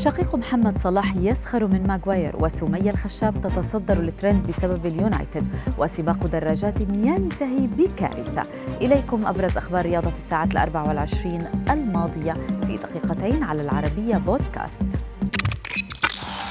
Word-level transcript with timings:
شقيق 0.00 0.34
محمد 0.34 0.78
صلاح 0.78 1.16
يسخر 1.16 1.66
من 1.66 1.86
ماغواير 1.86 2.36
وسمية 2.36 2.90
الخشاب 2.90 3.40
تتصدر 3.40 4.00
الترند 4.00 4.46
بسبب 4.46 4.86
اليونايتد 4.86 5.48
وسباق 5.78 6.26
دراجات 6.26 6.80
ينتهي 6.80 7.66
بكارثة. 7.66 8.42
إليكم 8.82 9.26
أبرز 9.26 9.56
أخبار 9.56 9.80
الرياضة 9.80 10.10
في 10.10 10.16
الساعات 10.16 10.52
الأربع 10.52 10.82
والعشرين 10.82 11.42
الماضية 11.70 12.32
في 12.66 12.76
دقيقتين 12.76 13.42
على 13.42 13.62
العربية 13.62 14.16
بودكاست. 14.16 14.86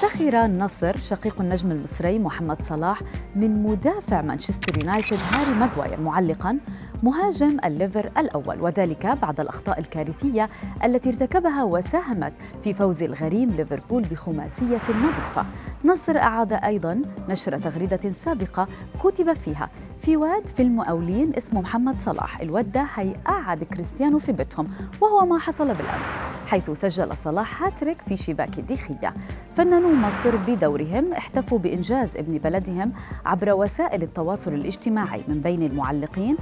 سخر 0.00 0.44
النصر 0.44 0.96
شقيق 0.96 1.40
النجم 1.40 1.70
المصري 1.70 2.18
محمد 2.18 2.62
صلاح 2.62 3.02
من 3.36 3.62
مدافع 3.62 4.22
مانشستر 4.22 4.78
يونايتد 4.78 5.18
هاري 5.32 5.58
ماغواير 5.58 6.00
معلقا 6.00 6.58
مهاجم 7.02 7.56
الليفر 7.64 8.10
الأول 8.18 8.60
وذلك 8.60 9.06
بعد 9.06 9.40
الأخطاء 9.40 9.78
الكارثية 9.80 10.50
التي 10.84 11.08
ارتكبها 11.08 11.64
وساهمت 11.64 12.32
في 12.64 12.72
فوز 12.72 13.02
الغريم 13.02 13.50
ليفربول 13.50 14.02
بخماسية 14.02 14.80
نظيفة. 14.88 15.46
نصر 15.84 16.16
أعاد 16.16 16.52
أيضا 16.52 17.02
نشر 17.28 17.58
تغريدة 17.58 18.12
سابقة 18.12 18.68
كتب 19.04 19.32
فيها. 19.32 19.70
في 19.98 20.16
واد 20.16 20.46
في 20.46 20.62
المقاولين 20.62 21.32
اسمه 21.36 21.60
محمد 21.60 22.00
صلاح. 22.00 22.40
الواد 22.40 22.72
ده 22.72 22.86
هيقعد 22.94 23.64
كريستيانو 23.64 24.18
في 24.18 24.32
بيتهم 24.32 24.66
وهو 25.00 25.26
ما 25.26 25.38
حصل 25.38 25.66
بالأمس 25.74 26.06
حيث 26.46 26.70
سجل 26.70 27.16
صلاح 27.16 27.62
هاتريك 27.62 28.00
في 28.00 28.16
شباك 28.16 28.60
ديخية. 28.60 29.14
فنانو 29.56 29.92
مصر 29.92 30.36
بدورهم 30.36 31.12
احتفوا 31.12 31.58
بإنجاز 31.58 32.16
ابن 32.16 32.38
بلدهم 32.38 32.92
عبر 33.26 33.52
وسائل 33.52 34.02
التواصل 34.02 34.54
الاجتماعي 34.54 35.22
من 35.28 35.34
بين 35.40 35.62
المعلقين 35.62 36.36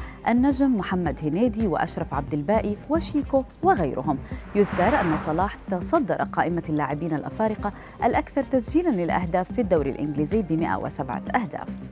النجم 0.45 0.77
محمد 0.77 1.19
هنيدي 1.23 1.67
وأشرف 1.67 2.15
عبد 2.15 2.35
الباقي 2.35 2.77
وشيكو 2.91 3.45
وغيرهم. 3.63 4.19
يذكر 4.55 5.01
أن 5.01 5.17
صلاح 5.27 5.55
تصدر 5.71 6.15
قائمة 6.15 6.63
اللاعبين 6.69 7.13
الأفارقة 7.13 7.73
الأكثر 8.05 8.43
تسجيلا 8.43 8.91
للأهداف 8.91 9.53
في 9.53 9.61
الدوري 9.61 9.91
الإنجليزي 9.91 10.43
ب 10.43 10.53
107 10.53 11.23
أهداف. 11.35 11.91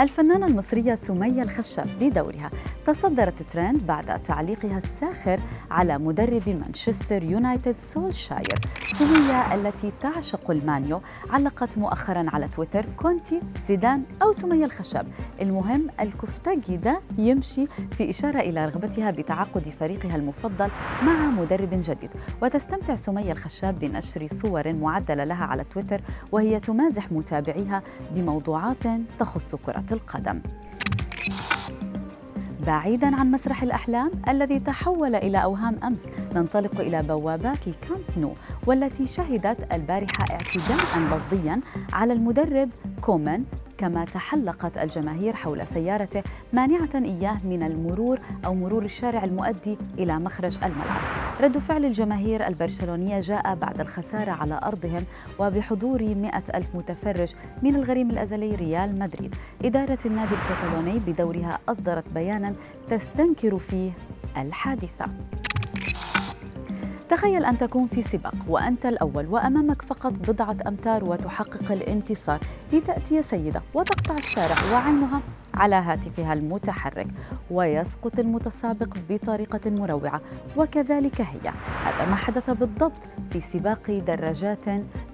الفنانة 0.00 0.46
المصرية 0.46 0.94
سمية 0.94 1.42
الخشاب 1.42 1.88
بدورها 2.00 2.50
تصدرت 2.86 3.40
الترند 3.40 3.86
بعد 3.86 4.22
تعليقها 4.22 4.78
الساخر 4.78 5.40
على 5.70 5.98
مدرب 5.98 6.48
مانشستر 6.48 7.24
يونايتد 7.24 7.78
سولشاير 7.78 8.54
سمية 8.94 9.54
التي 9.54 9.92
تعشق 10.00 10.50
المانيو 10.50 11.00
علقت 11.30 11.78
مؤخرا 11.78 12.24
على 12.28 12.48
تويتر 12.48 12.86
كونتي 12.96 13.40
زيدان 13.68 14.02
أو 14.22 14.32
سمية 14.32 14.64
الخشاب 14.64 15.06
المهم 15.42 15.86
الكفتاجي 16.00 16.76
ده 16.76 17.00
يمشي 17.18 17.66
في 17.66 18.10
إشارة 18.10 18.40
إلى 18.40 18.64
رغبتها 18.66 19.10
بتعاقد 19.10 19.68
فريقها 19.68 20.16
المفضل 20.16 20.68
مع 21.02 21.30
مدرب 21.30 21.68
جديد. 21.72 22.10
وتستمتع 22.42 22.94
سمية 22.94 23.32
الخشاب 23.32 23.78
بنشر 23.78 24.26
صور 24.26 24.72
معدلة 24.72 25.24
لها 25.24 25.44
على 25.44 25.64
تويتر 25.64 26.00
وهي 26.32 26.60
تمازح 26.60 27.12
متابعيها 27.12 27.82
بموضوعات 28.14 28.82
تخص 29.18 29.54
كرة 29.54 29.84
القدم. 29.92 30.40
بعيدا 32.66 33.16
عن 33.16 33.30
مسرح 33.30 33.62
الأحلام 33.62 34.10
الذي 34.28 34.60
تحول 34.60 35.14
إلى 35.14 35.42
أوهام 35.42 35.76
أمس 35.84 36.04
ننطلق 36.34 36.80
إلى 36.80 37.02
بوابات 37.02 37.68
الكامب 37.68 38.04
نو 38.16 38.32
والتي 38.66 39.06
شهدت 39.06 39.72
البارحة 39.72 40.24
اعتداء 40.30 41.00
لفظيا 41.00 41.60
على 41.92 42.12
المدرب 42.12 42.70
كومان. 43.00 43.44
كما 43.78 44.04
تحلقت 44.04 44.78
الجماهير 44.78 45.36
حول 45.36 45.66
سيارته 45.66 46.22
مانعة 46.52 46.90
إياه 46.94 47.38
من 47.44 47.62
المرور 47.62 48.18
أو 48.46 48.54
مرور 48.54 48.84
الشارع 48.84 49.24
المؤدي 49.24 49.78
إلى 49.98 50.18
مخرج 50.18 50.58
الملعب. 50.64 51.23
رد 51.40 51.58
فعل 51.58 51.84
الجماهير 51.84 52.46
البرشلونية 52.46 53.20
جاء 53.20 53.54
بعد 53.54 53.80
الخسارة 53.80 54.30
على 54.30 54.60
أرضهم 54.64 55.04
وبحضور 55.38 56.02
مئة 56.02 56.44
ألف 56.54 56.74
متفرج 56.74 57.34
من 57.62 57.76
الغريم 57.76 58.10
الأزلي 58.10 58.54
ريال 58.54 58.98
مدريد. 58.98 59.34
إدارة 59.64 59.98
النادي 60.06 60.34
الكتالوني 60.34 60.98
بدورها 60.98 61.58
أصدرت 61.68 62.08
بيانا 62.14 62.54
تستنكر 62.90 63.58
فيه 63.58 63.92
الحادثة. 64.36 65.06
تخيل 67.08 67.44
أن 67.44 67.58
تكون 67.58 67.86
في 67.86 68.02
سباق 68.02 68.34
وأنت 68.48 68.86
الأول 68.86 69.26
وأمامك 69.26 69.82
فقط 69.82 70.12
بضعة 70.12 70.56
أمتار 70.66 71.04
وتحقق 71.04 71.72
الانتصار 71.72 72.38
لتأتي 72.72 73.22
سيدة 73.22 73.62
وتقطع 73.74 74.14
الشارع 74.14 74.56
وعينها 74.72 75.20
على 75.54 75.74
هاتفها 75.74 76.32
المتحرك 76.32 77.06
ويسقط 77.50 78.18
المتسابق 78.18 78.96
بطريقة 79.08 79.70
مروعة. 79.70 80.20
وكذلك 80.56 81.20
هي. 81.20 81.52
هذا 81.84 82.10
ما 82.10 82.16
حدث 82.16 82.50
بالضبط 82.50 83.08
في 83.30 83.40
سباق 83.40 83.90
دراجات 84.06 84.64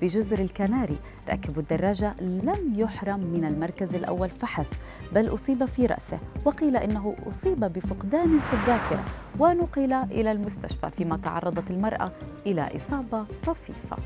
في 0.01 0.07
جزر 0.07 0.39
الكناري. 0.39 0.97
راكب 1.29 1.59
الدراجة 1.59 2.15
لم 2.21 2.75
يحرم 2.77 3.21
من 3.21 3.45
المركز 3.45 3.95
الأول 3.95 4.31
فحسب 4.31 4.77
بل 5.13 5.35
أصيب 5.35 5.65
في 5.65 5.87
رأسه. 5.87 6.19
وقيل 6.45 6.77
إنه 6.77 7.15
أصيب 7.29 7.61
بفقدان 7.61 8.41
في 8.41 8.53
الذاكرة. 8.53 9.05
ونقل 9.39 9.93
إلى 9.93 10.33
المستشفى 10.33 10.91
فيما 10.91 11.17
تعرضت 11.17 11.71
المرأة 11.71 12.11
إلى 12.47 12.77
إصابة 12.77 13.27
طفيفة. 13.47 13.97